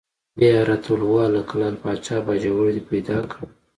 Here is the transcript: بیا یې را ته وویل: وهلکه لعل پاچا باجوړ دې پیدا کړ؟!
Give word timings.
بیا 0.37 0.49
یې 0.57 0.61
را 0.69 0.77
ته 0.83 0.89
وویل: 0.97 1.03
وهلکه 1.13 1.53
لعل 1.59 1.75
پاچا 1.83 2.17
باجوړ 2.25 2.65
دې 2.75 2.81
پیدا 2.89 3.17
کړ؟! 3.29 3.41